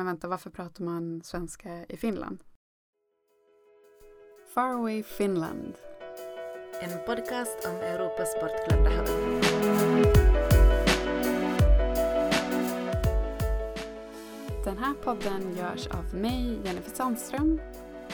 men 0.00 0.06
vänta, 0.06 0.28
varför 0.28 0.50
pratar 0.50 0.84
man 0.84 1.22
svenska 1.22 1.86
i 1.88 1.96
Finland? 1.96 2.44
Faraway 4.54 5.02
Finland. 5.02 5.74
En 6.80 7.06
podcast 7.06 7.68
om 7.68 7.76
Europas 7.76 8.34
bortglömda 8.40 8.90
hörn. 8.90 9.40
Den 14.64 14.78
här 14.78 14.94
podden 14.94 15.56
görs 15.56 15.86
av 15.86 16.14
mig, 16.14 16.60
Jennifer 16.64 16.94
Sandström. 16.94 17.60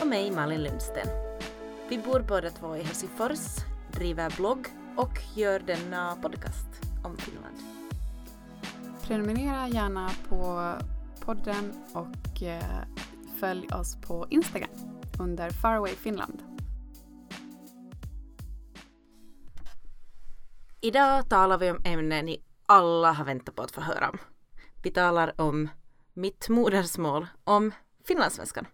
Och 0.00 0.06
mig, 0.06 0.30
Malin 0.30 0.62
Lundsten. 0.62 1.08
Vi 1.88 1.98
bor 1.98 2.20
båda 2.28 2.50
två 2.50 2.76
i 2.76 2.82
Helsingfors, 2.82 3.56
driver 3.92 4.36
blogg 4.36 4.66
och 4.96 5.18
gör 5.34 5.60
denna 5.60 6.16
podcast 6.22 6.68
om 7.04 7.16
Finland. 7.16 7.56
Prenumerera 9.02 9.68
gärna 9.68 10.10
på 10.28 10.72
podden 11.26 11.72
och 11.92 12.42
eh, 12.42 12.84
följ 13.40 13.68
oss 13.68 13.96
på 14.00 14.26
Instagram 14.30 14.70
under 15.20 15.50
Faraway 15.50 15.94
Finland. 15.94 16.42
Idag 20.80 21.28
talar 21.28 21.58
vi 21.58 21.70
om 21.70 21.80
ämnen 21.84 22.26
ni 22.26 22.44
alla 22.66 23.12
har 23.12 23.24
väntat 23.24 23.54
på 23.54 23.62
att 23.62 23.70
få 23.70 23.80
höra 23.80 24.10
om. 24.10 24.18
Vi 24.82 24.90
talar 24.90 25.40
om 25.40 25.68
mitt 26.14 26.48
modersmål, 26.48 27.26
om 27.44 27.72
finlandssvenskan. 28.04 28.66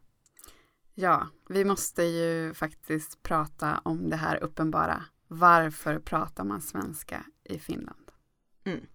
Ja, 0.94 1.28
vi 1.48 1.64
måste 1.64 2.02
ju 2.02 2.54
faktiskt 2.54 3.22
prata 3.22 3.80
om 3.84 4.10
det 4.10 4.16
här 4.16 4.42
uppenbara. 4.42 5.02
Varför 5.28 5.98
pratar 5.98 6.44
man 6.44 6.60
svenska 6.60 7.24
i 7.44 7.58
Finland? 7.58 8.01
Mm. 8.64 8.86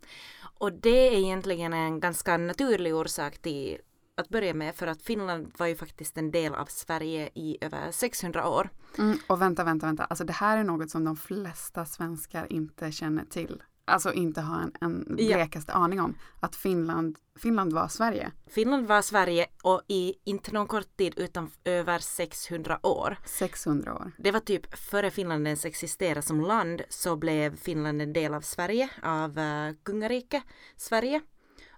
Och 0.59 0.73
det 0.73 1.07
är 1.07 1.17
egentligen 1.17 1.73
en 1.73 1.99
ganska 1.99 2.37
naturlig 2.37 2.95
orsak 2.95 3.37
till 3.37 3.77
att 4.15 4.29
börja 4.29 4.53
med 4.53 4.75
för 4.75 4.87
att 4.87 5.01
Finland 5.01 5.51
var 5.57 5.67
ju 5.67 5.75
faktiskt 5.75 6.17
en 6.17 6.31
del 6.31 6.55
av 6.55 6.65
Sverige 6.65 7.29
i 7.33 7.57
över 7.61 7.91
600 7.91 8.49
år. 8.49 8.69
Mm, 8.97 9.17
och 9.27 9.41
vänta, 9.41 9.63
vänta, 9.63 9.85
vänta. 9.85 10.03
Alltså 10.03 10.23
det 10.23 10.33
här 10.33 10.57
är 10.57 10.63
något 10.63 10.89
som 10.89 11.03
de 11.03 11.17
flesta 11.17 11.85
svenskar 11.85 12.53
inte 12.53 12.91
känner 12.91 13.25
till. 13.25 13.63
Alltså 13.89 14.13
inte 14.13 14.41
har 14.41 14.61
en, 14.61 14.71
en 14.81 15.15
blekaste 15.15 15.71
ja. 15.71 15.77
aning 15.77 16.01
om 16.01 16.15
att 16.39 16.55
Finland, 16.55 17.17
Finland 17.35 17.73
var 17.73 17.87
Sverige. 17.87 18.31
Finland 18.47 18.87
var 18.87 19.01
Sverige 19.01 19.47
och 19.63 19.81
i 19.87 20.13
inte 20.23 20.51
någon 20.51 20.67
kort 20.67 20.97
tid 20.97 21.13
utan 21.17 21.51
över 21.63 21.99
600 21.99 22.79
år. 22.83 23.17
600 23.25 23.93
år. 23.93 24.11
Det 24.17 24.31
var 24.31 24.39
typ 24.39 24.77
före 24.77 25.11
Finland 25.11 25.47
ens 25.47 25.65
existerade 25.65 26.21
som 26.21 26.41
land 26.41 26.81
så 26.89 27.15
blev 27.15 27.55
Finland 27.55 28.01
en 28.01 28.13
del 28.13 28.33
av 28.33 28.41
Sverige, 28.41 28.89
av 29.03 29.39
uh, 29.39 29.75
kungariket 29.83 30.43
Sverige. 30.75 31.21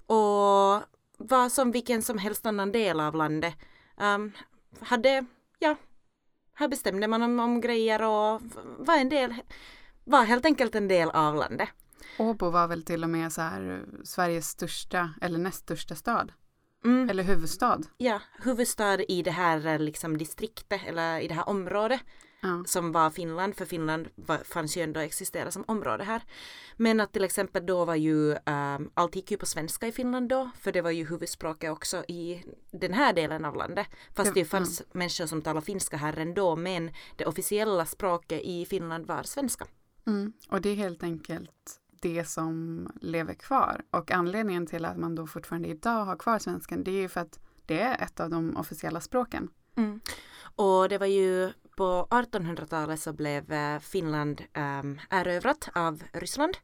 Och 0.05 0.83
var 1.17 1.49
som 1.49 1.71
vilken 1.71 2.01
som 2.01 2.17
helst 2.17 2.45
annan 2.45 2.71
del 2.71 2.99
av 2.99 3.15
landet. 3.15 3.53
Um, 3.97 4.31
hade, 4.79 5.25
ja, 5.59 5.75
här 6.53 6.67
bestämde 6.67 7.07
man 7.07 7.23
om, 7.23 7.39
om 7.39 7.61
grejer 7.61 8.01
och 8.01 8.41
var 8.77 8.97
en 8.97 9.09
del, 9.09 9.35
var 10.03 10.23
helt 10.23 10.45
enkelt 10.45 10.75
en 10.75 10.87
del 10.87 11.09
av 11.09 11.35
landet. 11.35 11.69
Åbo 12.17 12.49
var 12.49 12.67
väl 12.67 12.83
till 12.83 13.03
och 13.03 13.09
med 13.09 13.33
så 13.33 13.41
här 13.41 13.85
Sveriges 14.03 14.47
största 14.47 15.13
eller 15.21 15.39
näst 15.39 15.59
största 15.59 15.95
stad. 15.95 16.31
Mm. 16.85 17.09
Eller 17.09 17.23
huvudstad. 17.23 17.81
Ja, 17.97 18.21
huvudstad 18.43 19.03
i 19.03 19.21
det 19.21 19.31
här 19.31 19.79
liksom 19.79 20.17
distriktet 20.17 20.81
eller 20.87 21.19
i 21.19 21.27
det 21.27 21.33
här 21.33 21.49
området 21.49 22.01
ja. 22.41 22.63
som 22.65 22.91
var 22.91 23.09
Finland, 23.09 23.55
för 23.55 23.65
Finland 23.65 24.07
var, 24.15 24.37
fanns 24.37 24.77
ju 24.77 24.81
ändå 24.81 24.99
existera 24.99 25.51
som 25.51 25.63
område 25.67 26.03
här. 26.03 26.23
Men 26.77 26.99
att 26.99 27.13
till 27.13 27.23
exempel 27.23 27.65
då 27.65 27.85
var 27.85 27.95
ju, 27.95 28.31
um, 28.31 28.91
allt 28.93 29.15
gick 29.15 29.31
ju 29.31 29.37
på 29.37 29.45
svenska 29.45 29.87
i 29.87 29.91
Finland 29.91 30.29
då, 30.29 30.49
för 30.59 30.71
det 30.71 30.81
var 30.81 30.91
ju 30.91 31.05
huvudspråket 31.05 31.71
också 31.71 32.03
i 32.07 32.43
den 32.71 32.93
här 32.93 33.13
delen 33.13 33.45
av 33.45 33.55
landet. 33.55 33.87
Fast 34.15 34.33
det, 34.33 34.41
det 34.41 34.45
fanns 34.45 34.81
mm. 34.81 34.89
människor 34.93 35.25
som 35.25 35.41
talade 35.41 35.65
finska 35.65 35.97
här 35.97 36.17
ändå, 36.17 36.55
men 36.55 36.91
det 37.15 37.25
officiella 37.25 37.85
språket 37.85 38.41
i 38.43 38.65
Finland 38.65 39.05
var 39.05 39.23
svenska. 39.23 39.67
Mm. 40.07 40.33
Och 40.49 40.61
det 40.61 40.69
är 40.69 40.75
helt 40.75 41.03
enkelt 41.03 41.79
det 41.99 42.25
som 42.25 42.87
lever 43.01 43.33
kvar. 43.33 43.81
Och 43.91 44.11
anledningen 44.11 44.67
till 44.67 44.85
att 44.85 44.97
man 44.97 45.15
då 45.15 45.27
fortfarande 45.27 45.67
idag 45.67 46.05
har 46.05 46.15
kvar 46.15 46.39
svenskan, 46.39 46.83
det 46.83 46.91
är 46.91 47.01
ju 47.01 47.09
för 47.09 47.21
att 47.21 47.39
det 47.65 47.81
är 47.81 48.03
ett 48.03 48.19
av 48.19 48.29
de 48.29 48.57
officiella 48.57 49.01
språken. 49.01 49.49
Mm. 49.75 49.99
Och 50.55 50.89
det 50.89 50.97
var 50.97 51.05
ju 51.05 51.51
på 51.75 52.07
1800-talet 52.11 52.99
så 52.99 53.13
blev 53.13 53.51
eh, 53.51 53.79
Finland 53.79 54.41
um, 54.81 54.99
erövrat 55.09 55.69
av 55.73 56.03
Ryssland. 56.13 56.57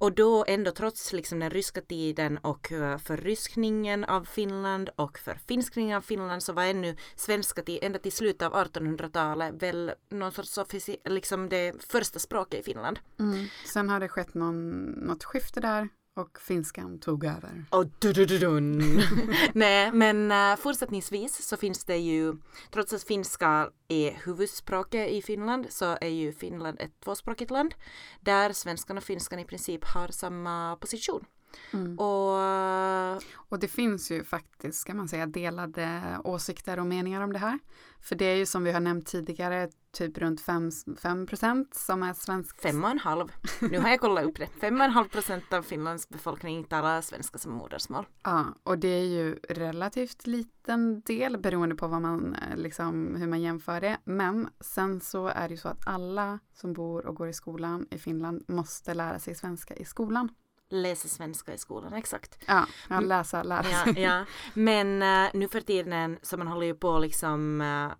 Och 0.00 0.12
då 0.12 0.44
ändå 0.48 0.70
trots 0.70 1.12
liksom 1.12 1.40
den 1.40 1.50
ryska 1.50 1.80
tiden 1.80 2.38
och 2.38 2.72
eh, 2.72 2.98
förryskningen 2.98 4.04
av 4.04 4.24
Finland 4.24 4.90
och 4.96 5.18
förfinskningen 5.18 5.96
av 5.96 6.00
Finland 6.00 6.42
så 6.42 6.52
var 6.52 6.64
ännu 6.64 6.96
svenska 7.16 7.62
till, 7.62 7.78
ända 7.82 7.98
till 7.98 8.12
slutet 8.12 8.42
av 8.42 8.52
1800-talet 8.54 9.62
väl 9.62 9.92
någon 10.08 10.32
sorts 10.32 10.88
liksom 11.04 11.48
det 11.48 11.84
första 11.84 12.18
språket 12.18 12.60
i 12.60 12.62
Finland. 12.62 12.98
Mm. 13.18 13.46
Sen 13.66 13.88
har 13.88 14.00
det 14.00 14.08
skett 14.08 14.34
någon, 14.34 14.80
något 14.80 15.24
skifte 15.24 15.60
där 15.60 15.88
och 16.20 16.40
finskan 16.40 16.98
tog 16.98 17.24
över. 17.24 17.64
Oh, 17.70 17.86
du, 17.98 18.12
du, 18.12 18.26
du, 18.26 18.60
Nej, 19.52 19.92
men 19.92 20.32
uh, 20.32 20.56
fortsättningsvis 20.56 21.46
så 21.46 21.56
finns 21.56 21.84
det 21.84 21.96
ju, 21.96 22.36
trots 22.70 22.92
att 22.92 23.02
finska 23.02 23.70
är 23.88 24.20
huvudspråket 24.24 25.10
i 25.10 25.22
Finland, 25.22 25.66
så 25.70 25.98
är 26.00 26.08
ju 26.08 26.32
Finland 26.32 26.80
ett 26.80 27.00
tvåspråkigt 27.04 27.50
land 27.50 27.74
där 28.20 28.52
svenskan 28.52 28.96
och 28.96 29.04
finskan 29.04 29.38
i 29.38 29.44
princip 29.44 29.84
har 29.84 30.08
samma 30.08 30.76
position. 30.76 31.24
Mm. 31.72 31.98
Och, 31.98 33.22
och 33.34 33.58
det 33.58 33.68
finns 33.68 34.10
ju 34.10 34.24
faktiskt, 34.24 34.80
ska 34.80 34.94
man 34.94 35.08
säga, 35.08 35.26
delade 35.26 36.18
åsikter 36.24 36.78
och 36.78 36.86
meningar 36.86 37.20
om 37.20 37.32
det 37.32 37.38
här. 37.38 37.58
För 38.00 38.16
det 38.16 38.24
är 38.24 38.36
ju 38.36 38.46
som 38.46 38.64
vi 38.64 38.72
har 38.72 38.80
nämnt 38.80 39.06
tidigare, 39.06 39.68
typ 39.92 40.18
runt 40.18 40.40
5 40.40 41.26
procent 41.26 41.74
som 41.74 42.02
är 42.02 42.14
svensk. 42.14 42.60
Fem 42.60 42.84
och 42.84 42.90
en 42.90 42.98
halv. 42.98 43.32
Nu 43.60 43.78
har 43.78 43.88
jag 43.88 44.00
kollat 44.00 44.24
upp 44.24 44.38
det. 44.38 44.48
Fem 44.60 44.80
och 44.80 44.84
en 44.84 44.90
halv 44.90 45.08
procent 45.08 45.52
av 45.52 45.62
Finlands 45.62 46.08
befolkning 46.08 46.64
talar 46.64 47.00
svenska 47.00 47.38
som 47.38 47.52
modersmål. 47.52 48.06
Ja, 48.22 48.44
och 48.62 48.78
det 48.78 48.88
är 48.88 49.06
ju 49.06 49.34
relativt 49.48 50.26
liten 50.26 51.00
del 51.00 51.38
beroende 51.38 51.74
på 51.74 51.86
vad 51.86 52.02
man, 52.02 52.36
liksom, 52.56 53.16
hur 53.16 53.26
man 53.26 53.40
jämför 53.40 53.80
det. 53.80 53.98
Men 54.04 54.48
sen 54.60 55.00
så 55.00 55.26
är 55.26 55.48
det 55.48 55.54
ju 55.54 55.60
så 55.60 55.68
att 55.68 55.86
alla 55.86 56.38
som 56.52 56.72
bor 56.72 57.06
och 57.06 57.14
går 57.14 57.28
i 57.28 57.32
skolan 57.32 57.86
i 57.90 57.98
Finland 57.98 58.44
måste 58.48 58.94
lära 58.94 59.18
sig 59.18 59.34
svenska 59.34 59.74
i 59.74 59.84
skolan 59.84 60.28
läsa 60.70 61.08
svenska 61.08 61.54
i 61.54 61.58
skolan, 61.58 61.92
exakt. 61.92 62.38
Ja, 62.46 62.66
ja 62.88 63.00
läsa, 63.00 63.42
lära. 63.42 63.66
Ja, 63.70 64.00
ja. 64.00 64.24
Men 64.54 65.02
uh, 65.02 65.30
nu 65.34 65.48
för 65.48 65.60
tiden 65.60 66.18
så 66.22 66.36
man 66.36 66.46
håller 66.46 66.66
ju 66.66 66.74
på 66.74 66.98
liksom 66.98 67.60
uh, 67.60 67.92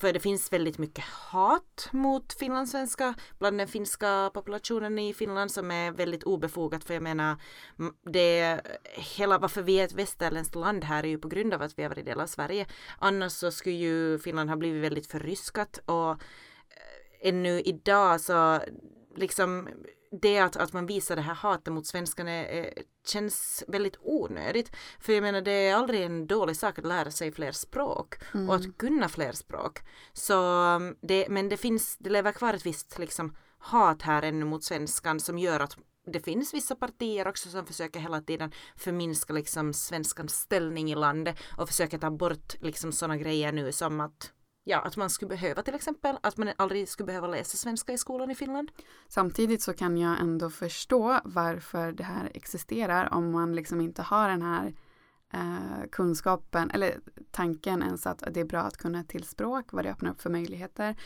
för 0.00 0.12
det 0.12 0.20
finns 0.20 0.52
väldigt 0.52 0.78
mycket 0.78 1.04
hat 1.04 1.88
mot 1.92 2.32
finlandssvenska 2.32 3.14
bland 3.38 3.58
den 3.58 3.68
finska 3.68 4.30
populationen 4.34 4.98
i 4.98 5.14
Finland 5.14 5.50
som 5.50 5.70
är 5.70 5.92
väldigt 5.92 6.22
obefogat 6.22 6.84
för 6.84 6.94
jag 6.94 7.02
menar 7.02 7.36
det 8.12 8.60
hela 8.94 9.38
varför 9.38 9.62
vi 9.62 9.80
är 9.80 9.84
ett 9.84 9.92
västerländskt 9.92 10.54
land 10.54 10.84
här 10.84 11.04
är 11.04 11.08
ju 11.08 11.18
på 11.18 11.28
grund 11.28 11.54
av 11.54 11.62
att 11.62 11.78
vi 11.78 11.82
har 11.82 11.90
varit 11.90 12.06
del 12.06 12.20
av 12.20 12.26
Sverige. 12.26 12.66
Annars 12.98 13.32
så 13.32 13.50
skulle 13.50 13.76
ju 13.76 14.18
Finland 14.18 14.50
ha 14.50 14.56
blivit 14.56 14.84
väldigt 14.84 15.06
förryskat 15.06 15.78
och 15.84 16.10
eh, 16.10 16.16
ännu 17.20 17.60
idag 17.60 18.20
så 18.20 18.60
liksom 19.16 19.68
det 20.10 20.38
att, 20.38 20.56
att 20.56 20.72
man 20.72 20.86
visar 20.86 21.16
det 21.16 21.22
här 21.22 21.34
hatet 21.34 21.72
mot 21.72 21.86
svenskarna 21.86 22.30
är, 22.30 22.72
känns 23.06 23.64
väldigt 23.68 23.96
onödigt. 24.00 24.76
För 25.00 25.12
jag 25.12 25.22
menar 25.22 25.40
det 25.40 25.52
är 25.52 25.74
aldrig 25.74 26.02
en 26.02 26.26
dålig 26.26 26.56
sak 26.56 26.78
att 26.78 26.86
lära 26.86 27.10
sig 27.10 27.32
fler 27.32 27.52
språk 27.52 28.14
mm. 28.34 28.48
och 28.48 28.54
att 28.54 28.78
kunna 28.78 29.08
fler 29.08 29.32
språk. 29.32 29.78
Så 30.12 30.64
um, 30.76 30.96
det, 31.00 31.28
men 31.28 31.48
det 31.48 31.56
finns, 31.56 31.96
det 31.98 32.10
lever 32.10 32.32
kvar 32.32 32.54
ett 32.54 32.66
visst 32.66 32.98
liksom 32.98 33.36
hat 33.58 34.02
här 34.02 34.22
ännu 34.22 34.44
mot 34.44 34.64
svenskan 34.64 35.20
som 35.20 35.38
gör 35.38 35.60
att 35.60 35.76
det 36.12 36.20
finns 36.20 36.54
vissa 36.54 36.74
partier 36.74 37.28
också 37.28 37.48
som 37.48 37.66
försöker 37.66 38.00
hela 38.00 38.20
tiden 38.20 38.52
förminska 38.76 39.32
liksom 39.32 39.72
svenskans 39.72 40.34
ställning 40.34 40.90
i 40.90 40.94
landet 40.94 41.36
och 41.56 41.68
försöker 41.68 41.98
ta 41.98 42.10
bort 42.10 42.54
liksom 42.60 42.92
sådana 42.92 43.16
grejer 43.16 43.52
nu 43.52 43.72
som 43.72 44.00
att 44.00 44.32
ja, 44.68 44.78
att 44.80 44.96
man 44.96 45.10
skulle 45.10 45.28
behöva 45.28 45.62
till 45.62 45.74
exempel, 45.74 46.18
att 46.22 46.36
man 46.36 46.52
aldrig 46.56 46.88
skulle 46.88 47.06
behöva 47.06 47.26
läsa 47.26 47.56
svenska 47.56 47.92
i 47.92 47.98
skolan 47.98 48.30
i 48.30 48.34
Finland. 48.34 48.70
Samtidigt 49.08 49.62
så 49.62 49.72
kan 49.72 49.96
jag 49.96 50.20
ändå 50.20 50.50
förstå 50.50 51.20
varför 51.24 51.92
det 51.92 52.04
här 52.04 52.30
existerar 52.34 53.14
om 53.14 53.32
man 53.32 53.54
liksom 53.54 53.80
inte 53.80 54.02
har 54.02 54.28
den 54.28 54.42
här 54.42 54.74
eh, 55.32 55.88
kunskapen 55.92 56.70
eller 56.70 57.00
tanken 57.30 57.82
ens 57.82 58.06
att 58.06 58.22
det 58.30 58.40
är 58.40 58.44
bra 58.44 58.60
att 58.60 58.76
kunna 58.76 59.00
ett 59.00 59.08
till 59.08 59.24
språk, 59.24 59.72
vad 59.72 59.84
det 59.84 59.90
öppnar 59.90 60.10
upp 60.10 60.20
för 60.20 60.30
möjligheter. 60.30 60.96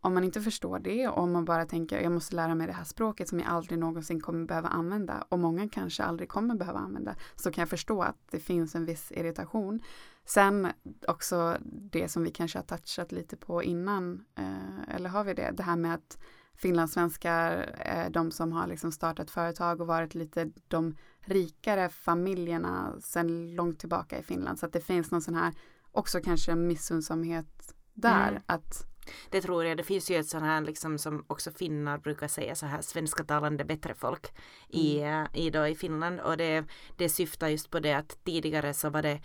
Om 0.00 0.14
man 0.14 0.24
inte 0.24 0.40
förstår 0.40 0.78
det 0.78 1.08
och 1.08 1.22
om 1.22 1.32
man 1.32 1.44
bara 1.44 1.66
tänker 1.66 2.00
jag 2.00 2.12
måste 2.12 2.36
lära 2.36 2.54
mig 2.54 2.66
det 2.66 2.72
här 2.72 2.84
språket 2.84 3.28
som 3.28 3.38
jag 3.38 3.48
aldrig 3.48 3.78
någonsin 3.78 4.20
kommer 4.20 4.46
behöva 4.46 4.68
använda 4.68 5.24
och 5.28 5.38
många 5.38 5.68
kanske 5.68 6.02
aldrig 6.02 6.28
kommer 6.28 6.54
behöva 6.54 6.78
använda 6.78 7.14
så 7.36 7.52
kan 7.52 7.62
jag 7.62 7.68
förstå 7.68 8.02
att 8.02 8.16
det 8.30 8.40
finns 8.40 8.74
en 8.74 8.84
viss 8.84 9.12
irritation. 9.12 9.82
Sen 10.24 10.72
också 11.08 11.56
det 11.62 12.08
som 12.08 12.24
vi 12.24 12.30
kanske 12.30 12.58
har 12.58 12.64
touchat 12.64 13.12
lite 13.12 13.36
på 13.36 13.62
innan, 13.62 14.24
eh, 14.38 14.94
eller 14.94 15.08
har 15.08 15.24
vi 15.24 15.34
det, 15.34 15.50
det 15.56 15.62
här 15.62 15.76
med 15.76 15.94
att 15.94 16.18
finlandssvenskar 16.54 17.50
är 17.78 18.10
de 18.10 18.30
som 18.30 18.52
har 18.52 18.66
liksom 18.66 18.92
startat 18.92 19.30
företag 19.30 19.80
och 19.80 19.86
varit 19.86 20.14
lite 20.14 20.50
de 20.68 20.96
rikare 21.20 21.88
familjerna 21.88 23.00
sedan 23.00 23.54
långt 23.54 23.78
tillbaka 23.78 24.18
i 24.18 24.22
Finland. 24.22 24.58
Så 24.58 24.66
att 24.66 24.72
det 24.72 24.80
finns 24.80 25.10
någon 25.10 25.22
sån 25.22 25.34
här 25.34 25.52
också 25.92 26.20
kanske 26.20 26.54
missundsamhet 26.54 27.74
där. 27.94 28.28
Mm. 28.28 28.42
Att, 28.46 28.86
Det 29.30 29.40
tror 29.40 29.64
jag. 29.64 29.76
Det 29.76 29.82
finns 29.82 30.10
ju 30.10 30.16
ett 30.16 30.28
sånt 30.28 30.44
här 30.44 30.60
liksom 30.60 30.98
som 30.98 31.24
också 31.26 31.50
finnar 31.50 31.98
brukar 31.98 32.28
säga 32.28 32.54
så 32.54 32.66
här 32.66 32.82
svenska 32.82 33.24
talande 33.24 33.64
bättre 33.64 33.94
folk 33.94 34.34
i, 34.68 35.00
Mm. 35.00 35.22
eh, 35.22 35.40
i, 35.40 35.50
då, 35.50 35.66
i 35.66 35.74
Finland 35.74 36.20
och 36.20 36.36
det, 36.36 36.64
det 36.96 37.08
syftar 37.08 37.48
just 37.48 37.70
på 37.70 37.80
det 37.80 37.92
att 37.92 38.24
tidigare 38.24 38.74
så 38.74 38.90
var 38.90 39.02
det 39.02 39.20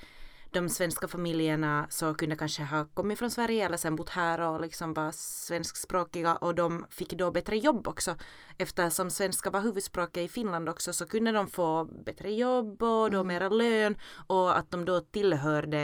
de 0.51 0.69
svenska 0.69 1.07
familjerna 1.07 1.87
så 1.89 2.13
kunde 2.13 2.35
kanske 2.35 2.63
ha 2.63 2.85
kommit 2.85 3.19
från 3.19 3.31
Sverige 3.31 3.65
eller 3.65 3.77
sen 3.77 3.95
bott 3.95 4.09
här 4.09 4.41
och 4.41 4.61
liksom 4.61 4.93
var 4.93 5.11
svenskspråkiga 5.11 6.35
och 6.35 6.55
de 6.55 6.85
fick 6.89 7.13
då 7.13 7.31
bättre 7.31 7.57
jobb 7.57 7.87
också. 7.87 8.15
Eftersom 8.57 9.09
svenska 9.09 9.49
var 9.49 9.61
huvudspråket 9.61 10.23
i 10.23 10.27
Finland 10.27 10.69
också 10.69 10.93
så 10.93 11.07
kunde 11.07 11.31
de 11.31 11.47
få 11.47 11.85
bättre 12.05 12.31
jobb 12.33 12.83
och 12.83 13.11
då 13.11 13.17
Mm. 13.17 13.27
mera 13.27 13.49
lön 13.49 13.97
och 14.27 14.57
att 14.57 14.71
de 14.71 14.85
då 14.85 14.99
tillhörde, 14.99 15.79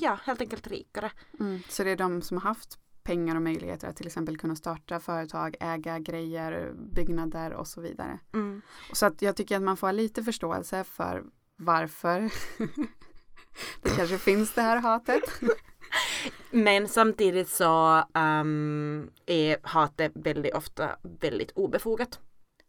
ja 0.00 0.18
helt 0.24 0.40
enkelt 0.40 0.66
rikare. 0.66 1.10
mm. 1.40 1.60
Så 1.68 1.84
det 1.84 1.90
är 1.90 1.96
de 1.96 2.22
som 2.22 2.36
har 2.36 2.44
haft 2.44 2.78
pengar 3.02 3.36
och 3.36 3.42
möjligheter 3.42 3.88
att 3.88 3.96
till 3.96 4.06
exempel 4.06 4.38
kunna 4.38 4.56
starta 4.56 5.00
företag, 5.00 5.56
äga 5.60 5.98
grejer, 5.98 6.72
byggnader 6.92 7.52
och 7.52 7.66
så 7.66 7.80
vidare. 7.80 8.18
Mm. 8.34 8.62
Så 8.92 9.06
att 9.06 9.22
jag 9.22 9.36
tycker 9.36 9.56
att 9.56 9.62
man 9.62 9.76
får 9.76 9.86
ha 9.86 9.92
lite 9.92 10.22
förståelse 10.22 10.84
för 10.84 11.24
varför 11.56 12.30
det 13.82 13.90
kanske 13.90 14.18
finns 14.18 14.54
det 14.54 14.62
här 14.62 14.76
hatet. 14.76 15.22
Men 16.50 16.88
samtidigt 16.88 17.48
så 17.48 18.04
ehm, 18.14 19.10
är 19.26 19.56
hatet 19.62 20.12
väldigt 20.14 20.54
ofta 20.54 20.96
väldigt 21.02 21.50
obefogat. 21.50 22.20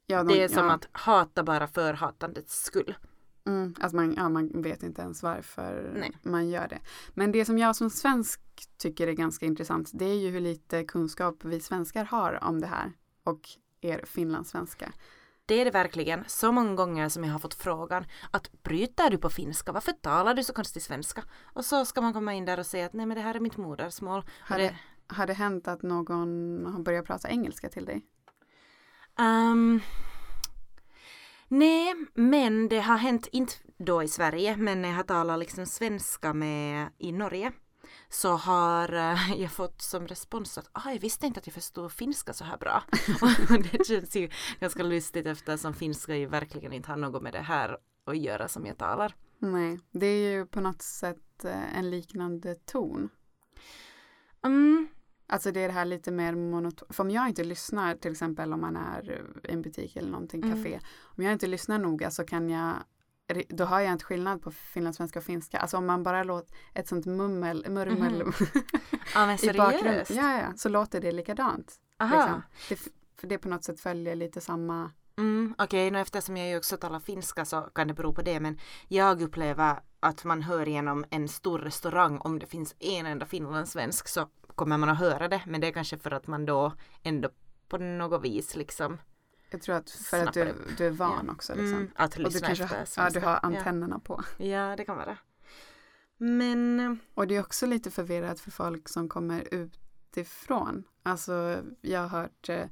Ja, 0.07 0.23
de, 0.23 0.33
Det 0.33 0.43
är 0.43 0.47
som 0.47 0.65
ja, 0.65 0.71
att 0.73 0.87
hata 0.91 1.43
bara 1.43 1.67
för 1.67 1.93
hatandets 1.93 2.63
skull. 2.63 2.95
mm, 3.47 3.75
att 3.79 3.93
man, 3.93 4.13
ja, 4.17 4.29
man 4.29 4.61
vet 4.61 4.83
inte 4.83 5.01
ens 5.01 5.23
varför 5.23 5.93
Nej. 5.95 6.17
man 6.23 6.49
gör 6.49 6.67
det. 6.67 6.79
Men 7.13 7.31
det 7.31 7.45
som 7.45 7.57
jag 7.57 7.75
som 7.75 7.89
svensk 7.89 8.41
tycker 8.77 9.07
är 9.07 9.11
ganska 9.11 9.45
intressant 9.45 9.89
det 9.93 10.05
är 10.05 10.19
ju 10.19 10.29
hur 10.29 10.41
lite 10.41 10.83
kunskap 10.83 11.35
vi 11.43 11.59
svenskar 11.59 12.05
har 12.05 12.43
om 12.43 12.61
det 12.61 12.67
här 12.67 12.91
och 13.23 13.49
er 13.81 14.03
finlandssvenska. 14.05 14.91
Det 15.45 15.61
är 15.61 15.65
det 15.65 15.71
verkligen. 15.71 16.23
Så 16.27 16.51
många 16.51 16.75
gånger 16.75 17.09
som 17.09 17.23
jag 17.23 17.31
har 17.31 17.39
fått 17.39 17.53
frågan 17.53 18.05
att 18.31 18.63
bryter 18.63 19.09
du 19.09 19.17
på 19.17 19.29
finska? 19.29 19.71
Varför 19.71 19.91
talar 19.91 20.33
du 20.33 20.43
så 20.43 20.53
konstig 20.53 20.81
svenska? 20.81 21.23
Och 21.53 21.65
så 21.65 21.85
ska 21.85 22.01
man 22.01 22.13
komma 22.13 22.33
in 22.33 22.45
där 22.45 22.59
och 22.59 22.65
säga 22.65 22.85
att 22.85 22.93
nej 22.93 23.05
men 23.05 23.17
det 23.17 23.23
här 23.23 23.35
är 23.35 23.39
mitt 23.39 23.57
modersmål. 23.57 24.23
Har 24.39 24.57
det, 24.57 24.75
har 25.07 25.27
det 25.27 25.33
hänt 25.33 25.67
att 25.67 25.81
någon 25.81 26.65
har 26.65 26.79
börjat 26.79 27.05
prata 27.05 27.29
engelska 27.29 27.69
till 27.69 27.85
dig? 27.85 28.05
Ehm, 29.19 29.81
nej, 31.47 31.93
men 32.13 32.67
det 32.69 32.79
har 32.79 32.97
hänt, 32.97 33.27
inte 33.31 33.53
då 33.77 34.03
i 34.03 34.07
Sverige, 34.07 34.57
men 34.57 34.81
när 34.81 34.89
jag 34.89 34.95
har 34.95 35.03
talat 35.03 35.39
liksom 35.39 35.65
svenska 35.65 36.33
med 36.33 36.89
i 36.97 37.11
Norge 37.11 37.51
så 38.09 38.35
har 38.35 38.93
eh, 38.93 39.41
jag 39.41 39.51
fått 39.51 39.81
som 39.81 40.07
respons 40.07 40.57
att 40.57 40.69
ah, 40.71 40.91
jag 40.91 40.99
visste 40.99 41.25
inte 41.25 41.39
att 41.39 41.47
jag 41.47 41.53
förstod 41.53 41.91
finska 41.91 42.33
så 42.33 42.43
här 42.43 42.57
bra. 42.57 42.83
Och 43.21 43.63
det 43.71 43.85
känns 43.87 44.15
ju 44.15 44.29
ganska 44.59 44.83
lustigt 44.83 45.25
eftersom 45.25 45.73
finska 45.73 46.15
ju 46.15 46.25
verkligen 46.25 46.73
inte 46.73 46.89
har 46.91 46.97
något 46.97 47.23
med 47.23 47.33
det 47.33 47.39
här 47.41 47.77
att 48.05 48.17
göra 48.17 48.47
som 48.47 48.65
jag 48.65 48.77
talar. 48.77 49.15
Nej, 49.39 49.79
det 49.91 50.05
är 50.05 50.31
ju 50.31 50.45
på 50.45 50.61
något 50.61 50.81
sätt 50.81 51.45
eh, 51.45 51.77
en 51.77 51.89
liknande 51.89 52.55
ton. 52.55 53.09
Mm, 54.43 54.87
Alltså 55.27 55.51
det 55.51 55.59
är 55.59 55.67
det 55.67 55.73
här 55.73 55.85
lite 55.85 56.11
mer 56.11 56.35
monotont. 56.35 56.95
För 56.95 57.03
om 57.03 57.11
jag 57.11 57.27
inte 57.29 57.43
lyssnar 57.43 57.95
till 57.95 58.11
exempel 58.11 58.53
om 58.53 58.61
man 58.61 58.75
är 58.77 59.11
i 59.11 59.51
en 59.51 59.61
butik 59.61 59.95
eller 59.95 60.09
någonting, 60.09 60.43
Mm. 60.43 60.55
café. 60.57 60.79
Om 61.01 61.23
jag 61.23 61.33
inte 61.33 61.47
lyssnar 61.47 61.79
noga 61.79 62.11
så 62.11 62.23
kan 62.25 62.49
jag 62.49 62.73
då 63.49 63.65
har 63.65 63.79
jag 63.79 63.91
inte 63.91 64.05
skillnad 64.05 64.41
på 64.41 64.51
finlandssvenska 64.51 65.19
och 65.19 65.25
finska. 65.25 65.59
Alltså 65.59 65.77
om 65.77 65.85
man 65.85 66.03
bara 66.03 66.23
låter 66.23 66.55
ett 66.73 66.87
sånt 66.87 67.05
mummel, 67.05 67.65
murmel 67.69 68.23
ja 69.13 69.25
men 69.25 69.49
i 69.49 69.57
bakgrunden. 69.57 70.05
Ja, 70.09 70.37
ja, 70.41 70.53
så 70.55 70.69
låter 70.69 71.01
det 71.01 71.11
likadant. 71.11 71.75
Aha. 71.99 72.15
Liksom. 72.15 72.41
Det, 72.69 72.91
för 73.19 73.27
det 73.27 73.37
på 73.37 73.49
något 73.49 73.63
sätt 73.63 73.79
följer 73.79 74.15
lite 74.15 74.41
samma. 74.41 74.91
Mm, 75.17 75.55
Okej, 75.57 75.87
okay, 75.87 76.01
eftersom 76.01 76.37
jag 76.37 76.49
ju 76.49 76.57
också 76.57 76.77
talar 76.77 76.99
finska 76.99 77.45
så 77.45 77.61
kan 77.61 77.87
det 77.87 77.93
bero 77.93 78.13
på 78.13 78.21
det 78.21 78.39
men 78.39 78.59
jag 78.87 79.21
upplever 79.21 79.79
att 79.99 80.23
man 80.23 80.41
hör 80.41 80.65
genom 80.65 81.05
en 81.09 81.27
stor 81.27 81.59
restaurang 81.59 82.17
om 82.17 82.39
det 82.39 82.45
finns 82.45 82.75
en 82.79 83.05
enda 83.05 83.25
finlandssvensk 83.25 84.07
så 84.07 84.29
kommer 84.55 84.77
man 84.77 84.89
att 84.89 84.99
höra 84.99 85.27
det 85.27 85.41
men 85.45 85.61
det 85.61 85.67
är 85.67 85.71
kanske 85.71 85.97
för 85.97 86.11
att 86.11 86.27
man 86.27 86.45
då 86.45 86.73
ändå 87.03 87.29
på 87.67 87.77
något 87.77 88.23
vis 88.23 88.55
liksom 88.55 88.97
Jag 89.55 89.61
tror 89.61 89.75
att 89.75 89.89
för 89.91 90.27
att 90.27 90.33
du, 90.33 90.53
du 90.77 90.85
är 90.85 90.91
van 90.91 91.29
också. 91.29 91.55
Liksom. 91.55 91.77
mm, 91.77 91.91
att 91.95 92.11
Och 92.11 92.17
du 92.17 92.23
lyssna 92.23 92.47
kanske 92.47 92.63
efter 92.63 93.01
ja, 93.03 93.09
du 93.09 93.19
har 93.19 93.39
antennerna 93.41 93.99
på. 93.99 94.23
Ja. 94.37 94.45
ja, 94.45 94.75
det 94.75 94.85
kan 94.85 94.97
vara. 94.97 95.17
Men 96.17 96.99
Och 97.13 97.27
det 97.27 97.35
är 97.35 97.39
också 97.39 97.65
lite 97.65 97.91
förvirrat 97.91 98.39
för 98.39 98.51
folk 98.51 98.89
som 98.89 99.09
kommer 99.09 99.53
utifrån. 99.53 100.83
Alltså 101.03 101.61
jag 101.81 101.99
har 101.99 102.07
hört 102.07 102.49
eh, 102.49 102.67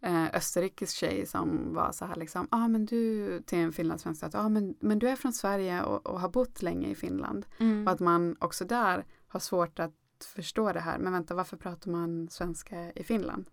eh, 0.00 0.34
Österrikes 0.34 0.92
tjej 0.92 1.26
som 1.26 1.74
var 1.74 1.92
så 1.92 2.04
här 2.04 2.16
liksom, 2.16 2.48
ja 2.50 2.64
ah, 2.64 2.68
men 2.68 2.86
du 2.86 3.42
till 3.42 3.58
en 3.58 3.72
finlandssvensk 3.72 4.22
att, 4.22 4.34
ja 4.34 4.40
ah, 4.40 4.48
men, 4.48 4.74
men 4.80 4.98
du 4.98 5.08
är 5.08 5.16
från 5.16 5.32
Sverige 5.32 5.82
och, 5.82 6.06
och 6.06 6.20
har 6.20 6.28
bott 6.28 6.62
länge 6.62 6.88
i 6.88 6.94
Finland. 6.94 7.46
mm, 7.58 7.86
Och 7.86 7.92
att 7.92 8.00
man 8.00 8.36
också 8.40 8.64
där 8.64 9.04
har 9.28 9.40
svårt 9.40 9.78
att 9.78 9.94
förstå 10.34 10.72
det 10.72 10.80
här. 10.80 10.98
Men 10.98 11.12
vänta, 11.12 11.34
varför 11.34 11.56
pratar 11.56 11.90
man 11.90 12.28
svenska 12.28 12.92
i 12.92 13.04
Finland? 13.04 13.50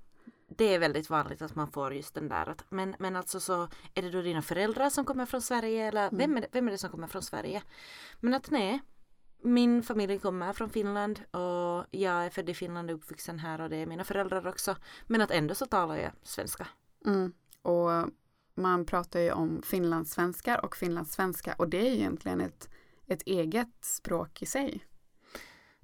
Det 0.57 0.74
är 0.74 0.80
väldigt 0.80 1.09
vanligt 1.09 1.42
att 1.42 1.56
man 1.56 1.71
får 1.71 1.94
just 1.94 2.13
den 2.13 2.30
där 2.30 2.50
att 2.50 2.65
men, 2.69 2.95
men 3.00 3.15
alltså 3.15 3.39
så 3.39 3.68
är 3.94 4.01
det 4.01 4.09
då 4.09 4.21
dina 4.21 4.42
föräldrar 4.42 4.89
som 4.89 5.06
kommer 5.06 5.25
från 5.25 5.42
Sverige 5.42 5.88
eller 5.88 6.07
Mm. 6.07 6.18
vem, 6.18 6.38
är 6.38 6.42
det, 6.42 6.48
vem 6.51 6.68
är 6.68 6.71
det 6.71 6.77
som 6.77 6.89
kommer 6.89 7.07
från 7.07 7.21
Sverige? 7.21 7.63
Men 8.19 8.33
att 8.33 8.51
nej, 8.51 8.81
min 9.42 9.83
familj 9.83 10.19
kommer 10.19 10.54
från 10.54 10.69
Finland 10.69 11.19
och 11.31 11.86
jag 11.92 12.25
är 12.25 12.30
född 12.30 12.50
i 12.50 12.54
Finland 12.54 12.92
och 12.92 12.98
uppvuxen 12.98 13.39
här 13.39 13.62
och 13.62 13.69
det 13.69 13.75
är 13.75 13.86
mina 13.86 14.04
föräldrar 14.04 14.48
också. 14.48 14.75
Men 15.07 15.21
att 15.21 15.31
ändå 15.31 15.56
så 15.56 15.65
talar 15.65 15.98
jag 15.98 16.12
svenska. 16.24 16.68
Mm. 17.06 17.33
Och 17.62 17.89
man 18.56 18.86
pratar 18.86 19.19
ju 19.19 19.31
om 19.31 19.62
finlandssvenskar 19.62 20.65
och 20.65 20.75
finlandssvenska 20.75 21.54
och 21.57 21.69
det 21.69 21.77
är 21.77 21.92
ju 21.92 21.95
egentligen 21.95 22.42
ett, 22.42 22.69
ett 23.07 23.21
eget 23.21 23.86
språk 23.86 24.42
i 24.42 24.45
sig. 24.45 24.86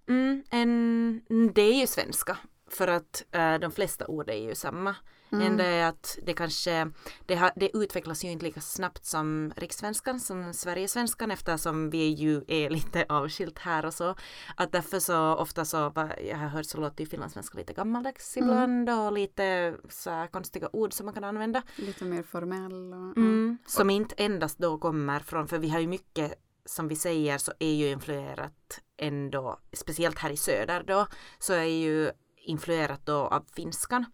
Mm, 0.08 0.44
en, 0.50 1.22
det 1.54 1.62
är 1.62 1.80
ju 1.80 1.88
svenska 1.88 2.38
för 2.76 2.88
att 2.88 3.26
eh, 3.32 3.56
de 3.56 3.72
flesta 3.72 4.08
ord 4.08 4.30
är 4.30 4.38
ju 4.38 4.56
samma. 4.56 4.96
Mm. 5.32 5.48
Enda 5.48 5.64
är 5.66 5.86
att 5.86 6.18
det 6.24 6.34
kanske, 6.34 6.92
det, 7.26 7.36
har, 7.36 7.52
det 7.56 7.78
utvecklas 7.78 8.24
ju 8.24 8.32
inte 8.32 8.46
lika 8.46 8.62
snabbt 8.62 9.06
som 9.06 9.54
rikssvenskan, 9.58 10.20
som 10.20 10.54
Sverigesvenskan 10.54 11.32
eftersom 11.32 11.90
vi 11.90 12.08
ju 12.08 12.44
är 12.48 12.70
lite 12.70 13.06
avskilt 13.10 13.60
här 13.60 13.86
och 13.86 13.94
så. 13.94 14.16
Att 14.56 14.72
därför 14.72 15.00
så 15.00 15.36
ofta 15.36 15.66
så, 15.66 15.78
jag 16.30 16.38
har 16.38 16.48
hört 16.48 16.66
så 16.66 16.78
låter 16.78 17.04
ju 17.04 17.10
finlandssvenska 17.10 17.58
lite 17.58 17.74
gammaldags 17.74 18.38
Mm. 18.38 18.50
ibland 18.50 18.90
och 18.90 19.12
lite 19.12 19.76
så 19.90 20.10
här 20.10 20.28
konstiga 20.28 20.70
ord 20.74 20.94
som 20.94 21.06
man 21.06 21.14
kan 21.14 21.24
använda. 21.24 21.62
Lite 21.76 22.06
mer 22.06 22.24
formell. 22.24 22.94
Och, 22.94 23.18
Mm, 23.18 23.58
som 23.68 23.90
inte 23.90 24.16
endast 24.18 24.58
då 24.58 24.78
kommer 24.78 25.20
från, 25.20 25.48
för 25.48 25.58
vi 25.58 25.70
har 25.70 25.80
ju 25.80 25.88
mycket 25.88 26.34
som 26.66 26.88
vi 26.88 26.96
säger 26.96 27.38
så 27.38 27.52
är 27.60 27.74
ju 27.74 27.90
influerat 27.90 28.82
ändå, 28.98 29.60
speciellt 29.74 30.20
här 30.20 30.30
i 30.30 30.38
söder 30.38 30.84
då, 30.88 31.08
så 31.40 31.54
är 31.54 31.64
ju 31.64 32.12
influerat 32.44 33.06
då 33.06 33.16
av 33.16 33.46
finskan. 33.56 34.06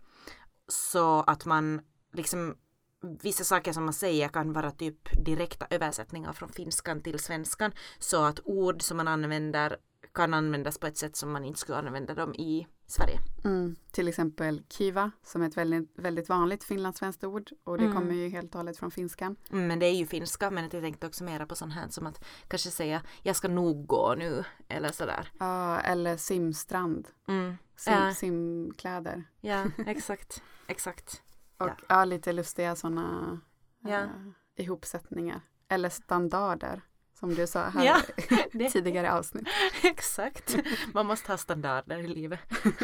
Så 0.67 1.21
att 1.21 1.45
man 1.45 1.81
liksom 2.13 2.55
Vissa 3.01 3.43
saker 3.43 3.73
som 3.73 3.85
man 3.85 3.93
säger 3.93 4.27
kan 4.27 4.53
vara 4.53 4.71
typ 4.71 5.25
direkta 5.25 5.67
översättningar 5.69 6.33
från 6.33 6.49
finskan 6.49 7.01
till 7.01 7.19
svenskan 7.19 7.71
så 7.99 8.23
att 8.23 8.39
ord 8.43 8.81
som 8.81 8.97
man 8.97 9.07
använder 9.07 9.77
kan 10.13 10.33
användas 10.33 10.77
på 10.77 10.87
ett 10.87 10.97
sätt 10.97 11.15
som 11.15 11.31
man 11.31 11.45
inte 11.45 11.59
skulle 11.59 11.77
använda 11.77 12.13
dem 12.13 12.33
i 12.35 12.67
Sverige. 12.87 13.19
Mm. 13.45 13.75
Till 13.91 14.07
exempel 14.07 14.63
kiva 14.69 15.11
som 15.23 15.41
är 15.41 15.47
ett 15.47 15.57
väldigt, 15.57 15.91
väldigt 15.99 16.29
vanligt 16.29 16.63
finlandssvenskt 16.63 17.23
ord 17.23 17.49
och 17.63 17.77
det 17.77 17.83
Mm. 17.85 17.95
kommer 17.97 18.13
ju 18.13 18.29
helt 18.29 18.51
och 18.55 18.59
hållet 18.59 18.77
från 18.77 18.91
finskan. 18.91 19.35
Mm, 19.51 19.67
Men 19.67 19.79
det 19.79 19.85
är 19.85 19.95
ju 19.95 20.05
finska 20.05 20.51
men 20.51 20.63
jag 20.63 20.71
tänkte 20.71 21.07
också 21.07 21.23
mera 21.23 21.45
på 21.45 21.55
sånt 21.55 21.73
här 21.73 21.87
som 21.89 22.07
att 22.07 22.25
kanske 22.47 22.69
säga 22.71 23.01
jag 23.23 23.35
ska 23.35 23.47
nog 23.47 23.85
gå 23.87 24.15
nu 24.17 24.43
eller 24.67 24.91
sådär. 24.91 25.31
Ja, 25.39 25.79
eller 25.79 26.17
simstrand, 26.17 27.07
Mm. 27.27 27.55
sim, 27.75 27.93
Ja. 27.93 28.13
simkläder. 28.13 29.23
Ja, 29.41 29.65
exakt. 29.87 30.43
Exakt. 30.67 31.21
Och 31.57 31.67
Ja. 31.67 31.75
ja, 31.89 32.05
lite 32.05 32.33
lustiga 32.33 32.75
sådana 32.75 33.39
Ja. 33.79 34.07
ihopsättningar. 34.55 35.41
Eller 35.67 35.89
standarder 35.89 36.81
som 37.19 37.35
du 37.35 37.47
sa 37.47 37.63
här 37.69 37.85
Ja, 37.85 38.01
det- 38.51 38.69
tidigare 38.69 39.13
avsnitt. 39.13 39.47
Exakt. 39.83 40.55
Man 40.93 41.05
måste 41.05 41.31
ha 41.31 41.37
standarder 41.37 41.97
i 41.97 42.07
livet. 42.07 42.39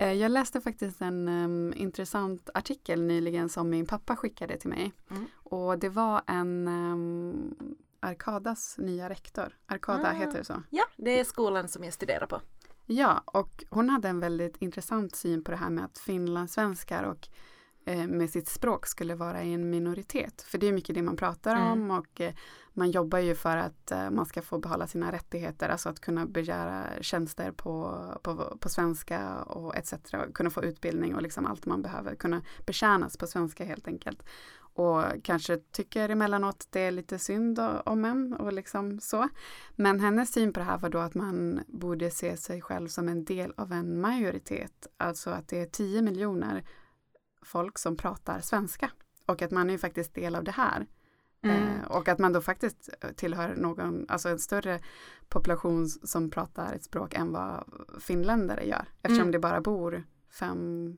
Eh, 0.00 0.12
Jag 0.12 0.30
läste 0.30 0.60
faktiskt 0.60 1.00
en 1.00 1.28
em, 1.28 1.72
intressant 1.76 2.50
artikel 2.54 3.02
nyligen 3.02 3.48
som 3.48 3.70
min 3.70 3.86
pappa 3.86 4.16
skickade 4.16 4.56
till 4.58 4.68
mig. 4.70 4.92
Mm. 5.10 5.26
Och 5.44 5.78
det 5.78 5.88
var 5.88 6.22
en, 6.26 6.68
em, 6.68 7.54
Arkadas 8.00 8.74
nya 8.78 9.08
rektor. 9.08 9.56
Arkada 9.66 10.08
Ah. 10.10 10.12
heter 10.12 10.38
det 10.38 10.44
så? 10.44 10.62
Ja, 10.70 10.84
det 10.96 11.20
är 11.20 11.24
skolan 11.24 11.68
som 11.68 11.84
jag 11.84 11.92
studerar 11.92 12.26
på. 12.26 12.40
Ja, 12.86 13.22
och 13.26 13.64
hon 13.70 13.88
hade 13.88 14.08
en 14.08 14.20
väldigt 14.20 14.56
intressant 14.56 15.16
syn 15.16 15.44
på 15.44 15.50
det 15.50 15.56
här 15.56 15.70
med 15.70 15.84
att 15.84 15.98
finlandssvenskar 15.98 17.02
och 17.02 17.28
med 17.86 18.30
sitt 18.30 18.48
språk 18.48 18.86
skulle 18.86 19.14
vara 19.14 19.42
i 19.42 19.52
en 19.54 19.70
minoritet. 19.70 20.42
För 20.42 20.58
det 20.58 20.68
är 20.68 20.72
mycket 20.72 20.94
det 20.94 21.02
man 21.02 21.16
pratar 21.16 21.56
Mm. 21.56 21.72
om 21.72 21.90
och 21.98 22.20
eh, 22.20 22.34
man 22.72 22.90
jobbar 22.90 23.18
ju 23.18 23.34
för 23.34 23.56
att 23.56 23.90
eh, 23.90 24.10
man 24.10 24.26
ska 24.26 24.42
få 24.42 24.58
behålla 24.58 24.86
sina 24.86 25.12
rättigheter, 25.12 25.68
alltså 25.68 25.88
att 25.88 26.00
kunna 26.00 26.26
begära 26.26 26.84
tjänster 27.00 27.50
på, 27.52 28.00
på, 28.22 28.56
på 28.60 28.68
svenska 28.68 29.42
och 29.42 29.76
etc. 29.76 29.94
Kunna 30.34 30.50
få 30.50 30.64
utbildning 30.64 31.14
och 31.14 31.22
liksom 31.22 31.46
allt 31.46 31.66
man 31.66 31.82
behöver, 31.82 32.14
kunna 32.14 32.42
betjänas 32.66 33.16
på 33.16 33.26
svenska 33.26 33.64
helt 33.64 33.88
enkelt. 33.88 34.22
Och 34.76 35.04
kanske 35.22 35.56
tycker 35.56 36.08
emellanåt 36.08 36.66
det 36.70 36.80
är 36.80 36.90
lite 36.90 37.18
synd 37.18 37.60
om 37.84 38.04
en 38.04 38.34
och 38.34 38.52
liksom 38.52 39.00
så. 39.00 39.28
Men 39.76 40.00
hennes 40.00 40.32
syn 40.32 40.52
på 40.52 40.60
det 40.60 40.66
här 40.66 40.78
var 40.78 40.88
då 40.88 40.98
att 40.98 41.14
man 41.14 41.60
borde 41.66 42.10
se 42.10 42.36
sig 42.36 42.60
själv 42.62 42.88
som 42.88 43.08
en 43.08 43.24
del 43.24 43.52
av 43.56 43.72
en 43.72 44.00
majoritet. 44.00 44.86
Alltså 44.96 45.30
att 45.30 45.48
det 45.48 45.60
är 45.60 45.66
10 45.66 46.02
miljoner 46.02 46.64
folk 47.44 47.78
som 47.78 47.96
pratar 47.96 48.40
svenska. 48.40 48.90
Och 49.26 49.42
att 49.42 49.50
man 49.50 49.68
är 49.68 49.72
ju 49.74 49.78
faktiskt 49.78 50.14
del 50.14 50.34
av 50.36 50.44
det 50.44 50.50
här. 50.52 50.86
Mm. 51.42 51.56
Eh, 51.56 51.84
och 51.90 52.08
att 52.08 52.18
man 52.18 52.32
då 52.32 52.40
faktiskt 52.40 52.90
tillhör 53.16 53.54
någon, 53.56 54.06
alltså 54.08 54.28
en 54.28 54.38
större 54.38 54.80
population 55.28 55.88
som 55.88 56.30
pratar 56.30 56.72
ett 56.72 56.84
språk 56.84 57.14
än 57.14 57.32
vad 57.32 57.64
finländare 58.00 58.64
gör. 58.66 58.84
Eftersom 59.02 59.20
Mm. 59.20 59.32
det 59.32 59.38
bara 59.38 59.60
bor 59.60 60.04
fem, 60.30 60.96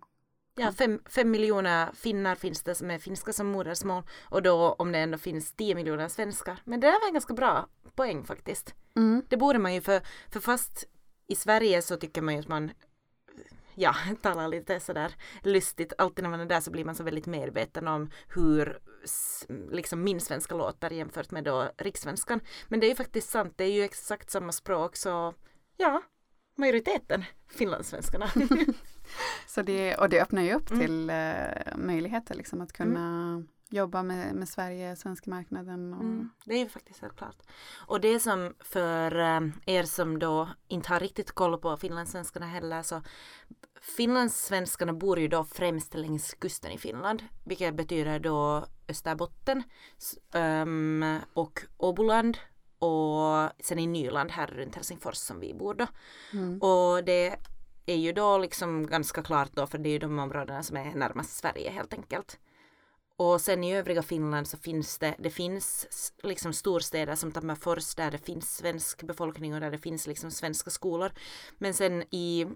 Ja, 0.59 0.73
fem, 0.73 1.01
fem 1.07 1.31
miljoner 1.31 1.93
finnar 1.93 2.35
finns 2.35 2.63
det 2.63 2.75
som 2.75 2.91
är 2.91 2.99
finska 2.99 3.33
som 3.33 3.47
modersmål 3.47 4.03
och 4.25 4.43
då 4.43 4.73
om 4.73 4.93
det 4.93 4.99
ändå 4.99 5.19
finns 5.19 5.53
10 5.53 5.75
miljoner 5.75 6.09
svenskar. 6.09 6.61
Men 6.65 6.81
det 6.81 6.87
där 6.87 7.01
var 7.01 7.07
en 7.09 7.13
ganska 7.15 7.35
bra 7.35 7.69
poäng 7.95 8.25
faktiskt. 8.25 8.75
mm, 8.97 9.23
Det 9.29 9.37
borde 9.37 9.59
man 9.59 9.75
ju 9.75 9.81
för, 9.81 10.01
för 10.31 10.41
fast 10.41 10.85
i 11.27 11.35
Sverige 11.35 11.83
så 11.83 11.97
tycker 11.97 12.23
man 12.23 12.35
ju 12.35 12.41
att 12.41 12.49
man 12.49 12.71
ja, 13.77 13.95
talar 14.23 14.49
lite 14.49 14.81
sådär 14.81 15.15
lustigt. 15.43 15.93
Alltid 15.99 16.23
när 16.23 16.31
man 16.31 16.41
är 16.41 16.47
där 16.47 16.61
så 16.61 16.71
blir 16.71 16.85
man 16.85 16.95
så 16.95 17.05
väldigt 17.05 17.27
medveten 17.27 17.89
om 17.89 18.11
hur 18.35 18.79
liksom 19.71 20.05
min 20.05 20.21
svenska 20.21 20.55
låter 20.55 20.91
jämfört 20.91 21.31
med 21.31 21.45
då 21.45 21.71
rikssvenskan. 21.79 22.41
Men 22.69 22.81
det 22.81 22.87
är 22.87 22.89
ju 22.89 22.95
faktiskt 22.95 23.31
sant, 23.31 23.53
det 23.57 23.65
är 23.65 23.73
ju 23.73 23.83
exakt 23.83 24.31
samma 24.31 24.53
språk 24.53 24.97
så 24.97 25.35
ja, 25.77 26.03
majoriteten 26.59 27.25
finlandssvenskarna. 27.49 28.31
Så 29.47 29.63
det, 29.63 29.97
och 29.97 30.09
det 30.09 30.23
öppnar 30.23 30.43
ju 30.43 30.55
upp 30.55 30.71
Mm. 30.71 30.87
till 30.87 31.11
eh, 31.11 31.77
möjligheter 31.77 32.35
liksom 32.35 32.61
att 32.61 32.73
kunna 32.73 33.43
jobba 33.71 34.03
med, 34.03 34.35
med 34.35 34.49
Sverige, 34.49 34.97
svenska 34.97 35.31
marknaden. 35.31 35.95
Och, 35.95 36.01
Mm, 36.01 36.31
det 36.45 36.55
är 36.55 36.59
ju 36.59 36.69
faktiskt 36.69 37.01
helt 37.01 37.17
klart. 37.17 37.37
Och 37.87 38.01
det 38.01 38.21
som 38.21 38.55
för 38.61 39.19
eh, 39.19 39.41
er 39.67 39.83
som 39.83 40.19
då 40.19 40.49
inte 40.69 40.89
har 40.89 41.01
riktigt 41.01 41.33
koll 41.33 41.59
på 41.59 41.77
finlandssvenskarna 41.77 42.47
heller 42.47 42.83
så 42.83 43.03
finlandssvenskarna 43.81 44.93
bor 44.93 45.19
ju 45.19 45.29
då 45.29 45.45
främst 45.45 45.95
längs 45.95 46.35
kusten 46.35 46.73
i 46.73 46.79
Finland 46.79 47.23
vilket 47.45 47.75
betyder 47.75 48.19
då 48.19 48.67
Österbotten 48.89 49.63
ehm, 50.33 51.19
och 51.35 51.63
Åboland 51.77 52.39
och 52.79 53.51
sen 53.61 53.79
i 53.79 53.87
Nyland 53.87 54.31
här 54.31 54.47
runt 54.47 54.75
Helsingfors 54.75 55.17
som 55.17 55.41
vi 55.41 55.55
bor 55.55 55.75
då. 55.75 55.87
Mm. 56.33 56.59
Och 56.63 57.05
det 57.05 57.37
är 57.87 57.97
ju 57.97 58.13
då 58.13 58.39
liksom 58.39 58.87
ganska 58.87 59.23
klart 59.23 59.51
då 59.53 59.67
för 59.67 59.79
det 59.79 59.89
är 59.89 59.93
ju 59.93 59.99
de 59.99 60.19
områdena 60.19 60.63
som 60.63 60.77
är 60.77 60.95
närmast 60.95 61.37
Sverige 61.37 61.71
helt 61.71 61.93
enkelt. 61.93 62.39
Och 63.19 63.41
sen 63.41 63.65
i 63.65 63.77
övriga 63.77 64.03
Finland 64.03 64.49
så 64.49 64.57
finns 64.57 64.99
det, 64.99 65.15
det 65.19 65.31
finns 65.31 65.87
liksom 66.23 66.53
storstäder 66.53 67.15
som 67.15 67.33
Tammerfors 67.33 67.95
där 67.95 68.11
det 68.11 68.19
finns 68.19 68.57
svensk 68.57 69.03
befolkning 69.03 69.55
och 69.55 69.61
där 69.61 69.71
det 69.71 69.79
finns 69.79 70.07
liksom 70.07 70.31
svenska 70.31 70.71
skolor. 70.71 71.13
Men 71.59 71.75
sen 71.75 72.03
i 72.11 72.47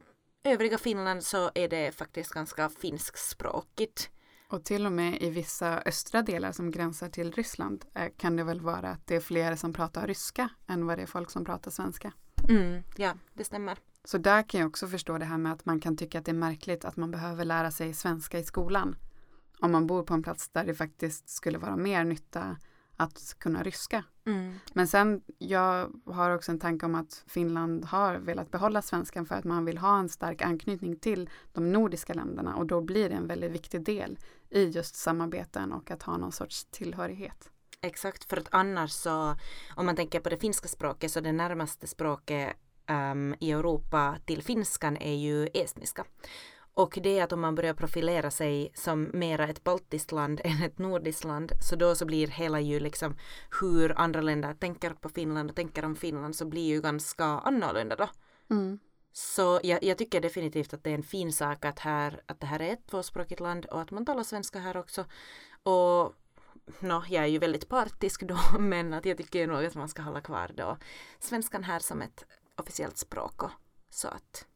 övriga 0.45 0.79
Finland 0.79 1.25
så 1.25 1.50
är 1.55 1.69
det 1.69 1.93
faktiskt 1.93 2.31
ganska 2.31 2.69
finskspråkigt. 2.69 4.11
Och 4.49 4.64
till 4.64 4.87
och 4.87 4.93
med 4.93 5.23
i 5.23 5.31
vissa 5.31 5.83
östra 5.87 6.23
delar 6.23 6.52
som 6.52 6.71
gränsar 6.71 7.09
till 7.09 7.33
Ryssland 7.33 7.85
eh, 7.95 8.09
kan 8.17 8.37
det 8.37 8.45
väl 8.45 8.61
vara 8.61 8.88
att 8.88 9.07
det 9.07 9.17
är 9.17 9.21
fler 9.21 9.57
som 9.57 9.73
pratar 9.73 10.07
ryska 10.07 10.49
än 10.67 10.87
vad 10.87 10.99
det 10.99 11.02
är 11.02 11.07
folk 11.07 11.31
som 11.31 11.45
pratar 11.45 11.71
svenska. 11.71 12.12
Mm, 12.49 12.83
ja, 12.97 13.14
det 13.35 13.45
stämmer. 13.45 13.79
Så 14.05 14.19
där 14.19 14.43
kan 14.43 14.61
jag 14.61 14.69
också 14.69 14.88
förstå 14.88 15.19
det 15.19 15.25
här 15.25 15.38
med 15.38 15.52
att 15.52 15.67
man 15.67 15.81
kan 15.81 15.97
tycka 15.97 16.19
att 16.19 16.25
det 16.25 16.31
är 16.31 16.35
märkligt 16.35 16.85
att 16.85 16.97
man 16.97 17.11
behöver 17.11 17.45
lära 17.45 17.71
sig 17.71 17.95
svenska 17.95 18.38
i 18.38 18.45
skolan. 18.45 18.97
Om 19.61 19.73
man 19.73 19.87
bor 19.87 20.02
på 20.02 20.14
en 20.14 20.23
plats 20.23 20.49
där 20.49 20.64
det 20.64 20.75
faktiskt 20.75 21.29
skulle 21.29 21.59
vara 21.59 21.76
mer 21.76 22.05
nytta 22.05 22.57
att 22.97 23.37
kunna 23.38 23.62
ryska. 23.62 24.05
Mm. 24.26 24.55
Men 24.73 24.88
sen, 24.88 25.23
jag 25.38 25.90
har 26.07 26.31
också 26.31 26.52
en 26.52 26.59
tanke 26.59 26.87
om 26.87 26.95
att 26.95 27.25
Finland 27.26 27.85
har 27.85 28.14
velat 28.14 28.50
behålla 28.50 28.83
svenskan 28.83 29.26
för 29.26 29.35
att 29.35 29.45
man 29.45 29.64
vill 29.64 29.79
ha 29.79 29.99
en 29.99 30.09
stark 30.09 30.43
anknytning 30.43 30.97
till 30.97 31.31
de 31.52 31.73
nordiska 31.73 32.14
länderna 32.14 32.57
och 32.57 32.67
då 32.67 32.81
blir 32.81 33.09
det 33.09 33.14
en 33.14 33.26
väldigt 33.26 33.52
viktig 33.52 33.85
del 33.85 34.19
i 34.50 34.64
just 34.64 34.97
samarbeten 34.97 35.73
och 35.73 35.90
att 35.90 36.02
ha 36.02 36.17
någon 36.17 36.33
sorts 36.33 36.64
tillhörighet. 36.64 37.50
Exakt, 37.81 38.25
för 38.25 38.37
att 38.37 38.49
annars 38.50 38.90
så 38.90 39.37
om 39.76 39.87
man 39.87 39.97
tänker 39.97 40.21
på 40.21 40.29
det 40.29 40.38
finska 40.38 40.69
språket 40.69 41.11
så 41.11 41.21
det 41.21 41.33
närmaste 41.33 41.87
språket 41.87 42.57
ehm, 42.87 43.35
i 43.40 43.52
Europa 43.52 44.17
till 44.25 44.43
finskan 44.43 44.97
är 44.97 45.14
ju 45.14 45.49
estniska. 45.55 46.05
Och 46.75 46.99
det 47.03 47.19
är 47.19 47.25
att 47.25 47.33
om 47.33 47.41
man 47.41 47.55
börjar 47.55 47.75
profilera 47.75 48.31
sig 48.31 48.73
som 48.75 49.11
mera 49.12 49.49
ett 49.49 49.65
baltiskt 49.65 50.12
land 50.12 50.41
än 50.45 50.62
ett 50.62 50.79
nordiskt 50.79 51.25
land 51.25 51.53
så 51.61 51.77
då 51.77 51.95
så 51.95 52.07
blir 52.07 52.27
hela 52.29 52.61
ju 52.61 52.81
liksom 52.81 53.17
hur 53.61 53.99
andra 53.99 54.21
länder 54.21 54.55
tänker 54.55 54.91
på 54.91 55.09
Finland 55.09 55.50
och 55.50 55.57
tänker 55.57 55.85
om 55.85 55.97
Finland 55.97 56.37
så 56.37 56.45
blir 56.45 56.67
ju 56.67 56.81
ganska 56.81 57.25
annorlunda 57.25 57.97
då. 57.97 58.09
Mm. 58.50 58.79
Så 59.12 59.61
jag, 59.62 59.85
jag 59.85 59.99
tycker 59.99 60.21
definitivt 60.21 60.75
att 60.75 60.85
det 60.85 60.91
är 60.91 60.95
en 60.95 61.03
fin 61.03 61.33
sak 61.33 61.65
att, 61.65 61.79
här, 61.79 62.23
att 62.27 62.41
det 62.41 62.47
här 62.47 62.62
är 62.62 62.73
ett 62.73 62.87
tvåspråkigt 62.87 63.41
land 63.41 63.67
och 63.67 63.81
att 63.81 63.91
man 63.91 64.05
talar 64.07 64.23
svenska 64.23 64.59
här 64.59 64.77
också. 64.77 65.05
Och 65.62 66.15
nå, 66.81 67.05
jag 67.09 67.25
är 67.25 67.29
ju 67.29 67.39
väldigt 67.39 67.69
partisk 67.69 68.23
då 68.23 68.39
men 68.59 68.95
att 68.95 69.05
jag 69.05 69.17
tycker 69.17 69.47
nog 69.47 69.65
att 69.65 69.75
man 69.75 69.89
ska 69.89 70.03
hålla 70.03 70.21
kvar 70.21 70.50
då 70.55 70.79
svenskan 71.19 71.65
här 71.65 71.79
som 71.79 72.03
ett 72.03 72.25
officiellt 72.57 72.99
språk 72.99 73.43
och 73.43 73.50
så 73.91 74.09
att 74.09 74.47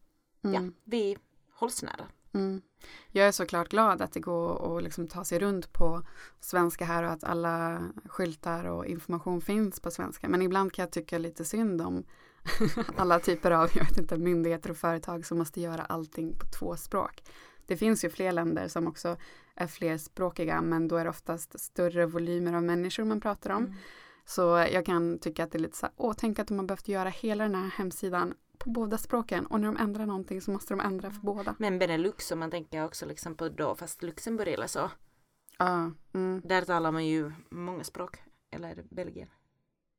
Mm. 0.44 0.64
ja, 0.64 0.72
vi 0.84 1.16
hålls 1.54 1.82
nära. 1.82 2.06
Mm. 2.34 2.62
Jag 3.10 3.28
är 3.28 3.32
såklart 3.32 3.68
glad 3.68 4.02
att 4.02 4.12
det 4.12 4.20
går 4.20 4.76
att 4.76 4.82
liksom 4.82 5.08
ta 5.08 5.24
sig 5.24 5.38
runt 5.38 5.72
på 5.72 6.02
svenska 6.40 6.84
här 6.84 7.02
och 7.02 7.10
att 7.10 7.24
alla 7.24 7.82
skyltar 8.04 8.64
och 8.64 8.86
information 8.86 9.40
finns 9.40 9.80
på 9.80 9.90
svenska. 9.90 10.28
Men 10.28 10.42
ibland 10.42 10.72
kan 10.72 10.82
jag 10.82 10.92
tycka 10.92 11.18
lite 11.18 11.44
synd 11.44 11.82
om 11.82 12.04
alla 12.96 13.18
typer 13.18 13.50
av 13.50 13.70
jag 13.74 13.84
vet 13.84 13.98
inte, 13.98 14.18
myndigheter 14.18 14.70
och 14.70 14.76
företag 14.76 15.26
som 15.26 15.38
måste 15.38 15.60
göra 15.60 15.82
allting 15.82 16.38
på 16.38 16.46
två 16.46 16.76
språk. 16.76 17.22
Det 17.66 17.76
finns 17.76 18.04
ju 18.04 18.10
fler 18.10 18.32
länder 18.32 18.68
som 18.68 18.86
också 18.86 19.16
är 19.54 19.66
flerspråkiga 19.66 20.62
men 20.62 20.88
då 20.88 20.96
är 20.96 21.04
det 21.04 21.10
oftast 21.10 21.60
större 21.60 22.06
volymer 22.06 22.52
av 22.52 22.62
människor 22.62 23.04
man 23.04 23.20
pratar 23.20 23.50
om. 23.50 23.64
Mm. 23.64 23.74
Så 24.24 24.66
jag 24.72 24.86
kan 24.86 25.18
tycka 25.18 25.44
att 25.44 25.52
det 25.52 25.58
är 25.58 25.60
lite 25.60 25.76
så 25.76 25.86
här, 25.86 25.92
åh 25.96 26.14
tänk 26.18 26.38
att 26.38 26.48
de 26.48 26.58
har 26.58 26.66
behövt 26.66 26.88
göra 26.88 27.08
hela 27.08 27.44
den 27.44 27.54
här 27.54 27.70
hemsidan 27.70 28.34
på 28.64 28.70
båda 28.70 28.98
språken 28.98 29.46
och 29.46 29.60
när 29.60 29.66
de 29.72 29.76
ändrar 29.76 30.06
någonting 30.06 30.40
så 30.40 30.50
måste 30.50 30.74
de 30.74 30.80
ändra 30.80 31.10
för 31.10 31.20
båda. 31.20 31.54
Men 31.58 31.78
Benelux 31.78 32.30
om 32.32 32.38
man 32.38 32.50
tänker 32.50 32.84
också 32.84 33.06
liksom 33.06 33.34
på 33.34 33.48
då 33.48 33.74
fast 33.74 34.02
Luxemburg 34.02 34.48
eller 34.52 34.66
så. 34.66 34.90
Ja, 35.58 35.90
mm, 36.14 36.40
Där 36.44 36.62
talar 36.62 36.92
man 36.92 37.06
ju 37.06 37.32
många 37.50 37.84
språk. 37.84 38.22
Eller 38.50 38.68
är 38.70 38.74
det 38.74 38.82
Belgien? 38.90 39.28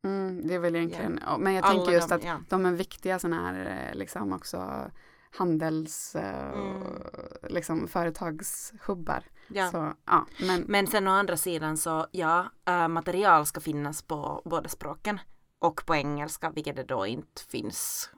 mm, 0.03 0.48
det 0.48 0.53
är 0.53 0.60
väl 0.60 0.75
egentligen, 0.75 1.19
ja, 1.25 1.38
men 1.38 1.53
jag 1.53 1.65
Alla 1.65 1.75
tänker 1.75 1.91
just 1.93 2.10
de, 2.10 2.15
att 2.15 2.24
ja. 2.24 2.39
de 2.50 2.65
är 2.65 2.72
viktiga 2.72 3.19
sådana 3.19 3.41
här 3.41 3.89
eh, 3.89 3.98
liksom 3.98 4.34
också 4.34 4.91
handels 5.38 6.15
eh, 6.15 6.51
Mm. 6.53 6.84
liksom 7.50 7.88
företagshubbar. 7.88 9.24
ja. 9.48 9.72
Så, 9.72 9.93
ja, 10.05 10.25
men 10.39 10.62
Men 10.67 10.88
sen 10.88 11.07
å 11.07 11.12
andra 11.12 11.38
sidan 11.38 11.77
så 11.77 12.07
ja, 12.12 12.45
äh, 12.65 12.88
material 12.88 13.45
ska 13.45 13.60
finnas 13.62 14.01
på 14.01 14.41
båda 14.45 14.69
språken 14.69 15.19
och 15.60 15.86
på 15.86 15.95
engelska, 15.95 16.50
vilket 16.50 16.75
det 16.75 16.84
då 16.84 17.05
inte 17.05 17.41
finns. 17.41 18.10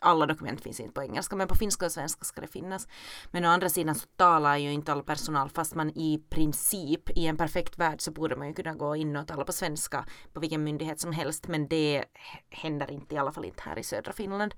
Alla 0.00 0.26
dokument 0.26 0.60
finns 0.60 0.80
inte 0.80 0.92
på 0.92 1.02
engelska, 1.02 1.36
men 1.36 1.48
på 1.48 1.54
finska 1.54 1.86
och 1.86 1.92
svenska 1.92 2.24
ska 2.24 2.40
det 2.40 2.46
finnas. 2.46 2.88
Men 3.30 3.44
å 3.44 3.48
andra 3.48 3.68
sidan 3.68 3.94
så 3.94 4.06
talar 4.16 4.56
ju 4.56 4.72
inte 4.72 4.92
all 4.92 5.02
personal, 5.02 5.50
fast 5.50 5.74
man 5.74 5.90
i 5.90 6.24
princip 6.30 7.10
i 7.10 7.26
en 7.26 7.36
perfekt 7.36 7.78
värld 7.78 8.00
så 8.00 8.10
borde 8.10 8.36
man 8.36 8.48
ju 8.48 8.54
kunna 8.54 8.74
gå 8.74 8.96
in 8.96 9.16
och 9.16 9.26
tala 9.26 9.44
på 9.44 9.52
svenska 9.52 10.04
på 10.32 10.40
vilken 10.40 10.64
myndighet 10.64 11.00
som 11.00 11.12
helst, 11.12 11.48
men 11.48 11.68
det 11.68 12.04
händer 12.50 12.90
inte, 12.90 13.14
i 13.14 13.18
alla 13.18 13.32
fall 13.32 13.44
inte 13.44 13.62
här 13.62 13.78
i 13.78 13.82
södra 13.82 14.12
Finland. 14.12 14.54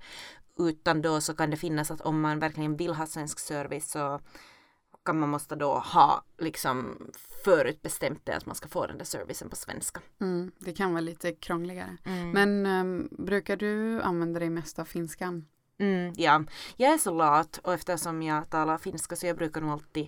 Utan 0.59 1.01
då 1.01 1.21
så 1.21 1.35
kan 1.35 1.49
det 1.49 1.57
finnas 1.57 1.91
att 1.91 2.01
om 2.01 2.21
man 2.21 2.39
verkligen 2.39 2.77
vill 2.77 2.93
ha 2.93 3.05
svensk 3.05 3.39
service 3.39 3.91
så 3.91 4.19
kan 5.05 5.19
man 5.19 5.29
måste 5.29 5.55
då 5.55 5.73
ha 5.73 6.23
liksom 6.37 6.97
förutbestämt 7.45 8.25
det 8.25 8.35
att 8.35 8.45
man 8.45 8.55
ska 8.55 8.67
få 8.67 8.87
den 8.87 8.97
där 8.97 9.05
servicen 9.05 9.49
på 9.49 9.55
svenska. 9.55 10.01
mm, 10.21 10.51
det 10.59 10.73
kan 10.73 10.91
vara 10.91 11.01
lite 11.01 11.31
krångligare. 11.31 11.97
Men, 12.03 12.31
Men 12.31 12.65
ehm, 12.65 13.09
brukar 13.11 13.57
du 13.57 14.01
använda 14.01 14.39
dig 14.39 14.49
mest 14.49 14.79
av 14.79 14.85
finskan? 14.85 15.45
mm, 15.79 16.13
ja, 16.17 16.43
jag 16.77 16.93
är 16.93 16.97
så 16.97 17.11
lat 17.11 17.57
och 17.63 17.73
eftersom 17.73 18.21
jag 18.21 18.49
talar 18.49 18.77
finska 18.77 19.15
så 19.15 19.27
jag 19.27 19.37
brukar 19.37 19.61
nog 19.61 19.71
alltid 19.71 20.07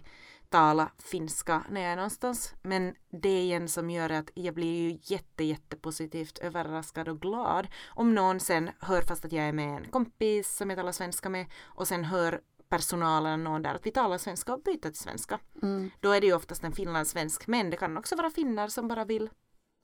tala 0.50 0.92
finska 1.00 1.64
när 1.70 1.82
jag 1.82 1.92
är 1.92 1.96
någonstans. 1.96 2.54
Men 2.62 2.96
det 3.10 3.42
igen 3.42 3.68
som 3.68 3.90
gör 3.90 4.10
att 4.10 4.30
jag 4.34 4.54
blir 4.54 4.90
ju 4.90 5.00
jätte, 5.02 5.44
jättepositivt 5.44 6.38
överraskad 6.40 7.08
och 7.08 7.22
glad 7.22 7.68
om 7.88 8.16
någon 8.16 8.40
sen 8.40 8.70
hör 8.80 9.02
fast 9.02 9.26
att 9.26 9.32
jag 9.32 9.46
är 9.46 9.54
med 9.54 9.78
en 9.78 9.92
kompis 9.92 10.56
som 10.56 10.70
jag 10.70 10.80
talar 10.80 10.92
svenska 10.92 11.30
med 11.30 11.46
och 11.64 11.88
sen 11.88 12.04
hör 12.04 12.42
personalen 12.78 13.44
någon 13.44 13.62
där 13.62 13.76
att 13.76 13.86
vi 13.86 13.92
talar 13.92 14.18
svenska 14.18 14.54
och 14.54 14.62
byter 14.62 14.78
till 14.78 14.96
svenska. 14.96 15.40
Mm. 15.62 15.90
Då 16.00 16.12
är 16.12 16.22
det 16.22 16.28
ju 16.28 16.34
oftast 16.34 16.64
en 16.64 16.72
finlandssvensk 16.72 17.48
men 17.48 17.70
det 17.70 17.78
kan 17.78 17.98
också 17.98 18.16
vara 18.16 18.30
finnar 18.30 18.68
som 18.68 18.88
bara 18.88 19.06
vill 19.06 19.30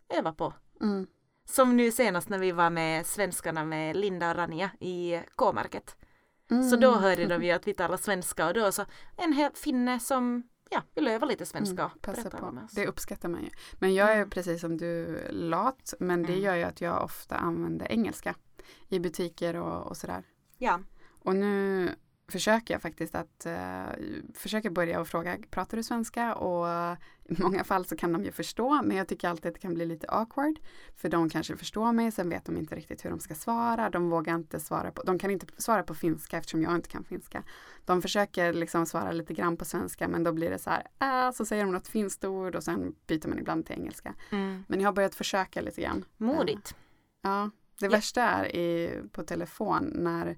öva 0.10 0.34
på. 0.34 0.54
Mm. 0.82 1.08
Som 1.46 1.78
nu 1.78 1.92
senast 1.92 2.30
när 2.30 2.40
vi 2.40 2.52
var 2.52 2.70
med 2.70 3.06
svenskarna 3.06 3.66
med 3.66 3.96
Linda 3.96 4.30
och 4.30 4.36
Rania 4.36 4.72
i 4.80 5.22
K-market. 5.36 5.96
Mm. 6.52 6.70
Så 6.70 6.76
då 6.76 6.92
hörde 6.92 7.26
de 7.26 7.44
ju 7.44 7.52
att 7.56 7.68
vi 7.68 7.74
talar 7.74 7.98
svenska 7.98 8.48
och 8.48 8.54
då 8.54 8.72
så 8.72 8.86
en 9.18 9.34
hel 9.34 9.52
finne 9.54 10.00
som 10.00 10.44
ja, 10.70 10.82
vill 10.96 11.08
öva 11.08 11.26
lite 11.26 11.46
svenska. 11.46 11.82
Mm, 11.84 12.00
passa 12.02 12.30
på. 12.30 12.52
med 12.52 12.64
oss. 12.64 12.72
Det 12.72 12.88
uppskattar 12.88 13.30
man 13.30 13.44
ju. 13.44 13.50
Men 13.80 13.94
jag 13.94 14.12
är 14.12 14.16
Mm. 14.16 14.30
precis 14.30 14.62
som 14.62 14.78
du 14.78 15.22
lat, 15.30 15.94
men 16.00 16.24
det 16.24 16.34
Mm. 16.34 16.44
gör 16.46 16.56
ju 16.56 16.64
att 16.64 16.82
jag 16.82 17.04
ofta 17.04 17.36
använder 17.36 17.92
engelska 17.92 18.36
i 18.88 19.00
butiker 19.00 19.56
och, 19.56 19.88
och 19.88 19.98
sådär. 19.98 20.24
Ja. 20.58 20.80
Och 21.24 21.36
nu 21.36 21.90
försöker 22.32 22.74
jag 22.74 22.82
faktiskt 22.82 23.16
att 23.16 23.48
uh, 23.48 24.04
försöka 24.34 24.70
börja 24.70 25.00
och 25.00 25.08
fråga, 25.08 25.38
pratar 25.50 25.78
du 25.78 25.84
svenska? 25.84 26.36
Och 26.36 26.70
eh, 26.70 26.98
i 27.26 27.42
många 27.42 27.64
fall 27.64 27.86
så 27.86 27.96
kan 27.96 28.14
de 28.14 28.24
ju 28.24 28.32
förstå, 28.32 28.82
men 28.82 28.98
jag 28.98 29.08
tycker 29.08 29.30
alltid 29.30 29.46
att 29.50 29.54
det 29.54 29.60
kan 29.60 29.74
bli 29.74 29.86
lite 29.86 30.08
awkward. 30.10 30.60
För 30.96 31.10
de 31.10 31.30
kanske 31.30 31.58
förstår 31.58 31.92
mig, 31.92 32.12
sen 32.12 32.30
vet 32.30 32.46
de 32.46 32.58
inte 32.58 32.76
riktigt 32.76 33.06
hur 33.06 33.10
de 33.10 33.20
ska 33.20 33.36
svara. 33.36 33.90
De 33.90 34.10
vågar 34.10 34.36
inte 34.36 34.60
svara 34.60 34.92
på, 34.92 35.04
de 35.04 35.20
kan 35.20 35.32
inte 35.32 35.46
svara 35.58 35.84
på 35.84 35.96
finska 35.96 36.38
eftersom 36.38 36.62
jag 36.62 36.76
inte 36.76 36.90
kan 36.90 37.04
finska. 37.04 37.44
De 37.86 38.02
försöker 38.02 38.54
liksom 38.54 38.86
svara 38.86 39.12
lite 39.12 39.34
grann 39.34 39.58
på 39.58 39.66
svenska, 39.66 40.08
men 40.08 40.24
då 40.24 40.32
blir 40.32 40.50
det 40.50 40.60
så 40.60 40.70
här, 40.70 40.88
äh, 41.28 41.32
så 41.32 41.46
säger 41.46 41.64
de 41.64 41.72
något 41.72 41.88
finskt 41.88 42.26
ord 42.26 42.56
och 42.56 42.64
sen 42.64 42.96
byter 43.08 43.28
man 43.28 43.40
ibland 43.40 43.66
till 43.66 43.76
engelska. 43.76 44.14
Mm. 44.32 44.64
Men 44.68 44.80
jag 44.82 44.88
har 44.88 44.94
börjat 44.94 45.16
försöka 45.16 45.62
lite 45.62 45.82
grann. 45.82 46.06
Modigt. 46.18 46.76
Ja, 47.22 47.50
det 47.80 47.86
Ja. 47.86 47.92
värsta 47.92 48.22
är 48.24 48.56
i, 48.56 49.02
på 49.12 49.24
telefon 49.24 49.92
när 49.96 50.38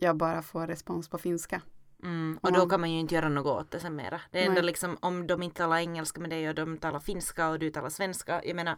jag 0.00 0.16
bara 0.16 0.42
får 0.42 0.66
respons 0.66 1.08
på 1.08 1.18
finska. 1.18 1.62
Mm. 2.02 2.38
Och 2.42 2.52
då 2.52 2.68
kan 2.68 2.80
man 2.80 2.92
ju 2.92 2.98
inte 2.98 3.14
göra 3.14 3.28
något 3.28 3.60
åt 3.60 3.70
det 3.70 3.80
sen 3.80 3.96
mera. 3.96 4.20
Det 4.30 4.38
är 4.42 4.46
ändå 4.46 4.60
Nej. 4.60 4.62
liksom 4.62 4.96
om 5.00 5.26
de 5.26 5.42
inte 5.42 5.56
talar 5.56 5.76
engelska 5.76 6.20
med 6.20 6.30
dig 6.30 6.48
och 6.48 6.54
de 6.54 6.78
talar 6.78 7.00
finska 7.00 7.48
och 7.48 7.58
du 7.58 7.70
talar 7.70 7.88
svenska. 7.88 8.44
Jag 8.44 8.56
menar, 8.56 8.76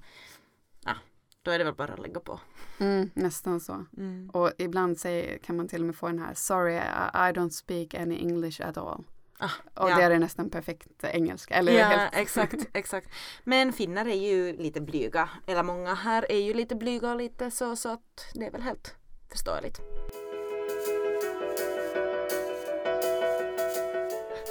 ja, 0.85 0.95
då 1.43 1.51
är 1.51 1.59
det 1.59 1.65
väl 1.65 1.75
bara 1.75 1.93
att 1.93 1.99
lägga 1.99 2.21
på. 2.21 2.41
Mm, 2.79 3.11
nästan 3.15 3.61
så. 3.61 3.85
Mm. 3.97 4.31
Och 4.31 4.51
ibland 4.59 4.99
säger, 4.99 5.39
kan 5.39 5.57
man 5.57 5.69
till 5.69 5.81
och 5.81 5.87
med 5.87 5.97
få 5.97 6.07
den 6.07 6.19
här 6.19 6.35
Sorry, 6.35 6.75
I, 6.75 7.33
don't 7.33 7.51
speak 7.51 7.95
any 7.95 8.19
English 8.21 8.67
at 8.67 8.77
all. 8.77 9.05
Ah, 9.39 9.51
Och 9.75 9.91
ja. 9.91 9.97
det 9.97 10.03
är 10.03 10.19
nästan 10.19 10.51
perfekt 10.51 11.05
engelska. 11.05 11.55
Eller 11.55 11.73
Ja, 11.73 11.87
helt, 11.87 12.15
exakt, 12.15 12.55
exakt. 12.73 13.09
Men 13.45 13.73
finnar 13.73 14.07
är 14.07 14.31
ju 14.31 14.57
lite 14.57 14.81
blyga. 14.81 15.29
Eller 15.47 15.63
många 15.63 15.95
här 15.95 16.33
är 16.33 16.39
ju 16.39 16.55
lite 16.55 16.75
blyga 16.75 17.11
och 17.11 17.17
lite 17.17 17.51
så, 17.51 17.77
så 17.77 17.89
att 17.89 18.31
det 18.35 18.47
är 18.47 18.51
väl 18.51 18.63
helt 18.63 18.97
förståeligt. 19.31 19.81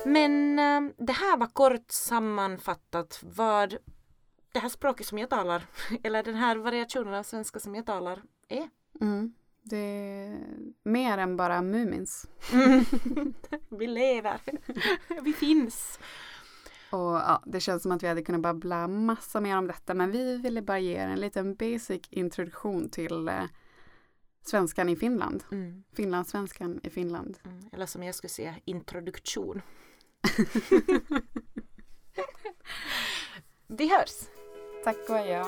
Men 0.05 0.60
eh, 0.60 0.93
det 0.98 1.13
här 1.13 1.38
var 1.38 1.48
kort 1.48 1.91
sammanfattat 1.91 3.20
vad 3.24 3.77
det 4.51 4.60
här 4.60 4.70
språket 4.70 5.08
som 5.08 5.17
jag 5.17 5.29
talar, 5.29 5.65
eller 6.03 6.24
den 6.24 6.36
här 6.36 6.55
variationen 6.55 7.13
av 7.13 7.24
svenska 7.24 7.60
som 7.60 7.75
jag 7.75 7.86
talar 7.86 8.22
är. 8.48 8.70
mm, 9.01 9.34
det 9.63 9.77
är 9.77 10.39
mer 10.84 11.17
än 11.17 11.38
bara 11.38 11.62
Mumins. 11.62 12.25
Vi 13.70 13.88
lever, 13.88 14.41
vi 15.24 15.34
finns. 15.34 16.00
Och 16.91 17.00
ja, 17.00 17.43
det 17.46 17.60
känns 17.60 17.84
som 17.84 17.91
att 17.91 18.03
vi 18.03 18.08
hade 18.08 18.22
kunnat 18.22 18.41
babbla 18.41 18.88
massa 18.88 19.41
mer 19.41 19.58
om 19.58 19.67
detta 19.67 19.93
men 19.93 20.12
vi 20.12 20.38
ville 20.38 20.62
bara 20.62 20.79
ge 20.79 20.93
er 20.93 21.08
en 21.08 21.20
liten 21.20 21.55
basic 21.55 22.01
introduktion 22.10 22.89
till 22.89 23.27
eh, 23.27 23.43
svenskan 24.41 24.89
i 24.89 24.96
Finland. 24.96 25.43
Mm. 25.51 25.84
Finlandssvenskan 25.93 26.79
i 26.84 26.89
Finland. 26.89 27.38
Mm. 27.46 27.70
Eller 27.72 27.86
som 27.86 28.03
jag 28.03 28.15
skulle 28.15 28.29
säga, 28.29 28.55
introduktion. 28.65 29.62
Vi 33.68 33.90
hörs! 33.90 34.12
Tack 34.84 35.10
och 35.10 35.16
adjö. 35.16 35.46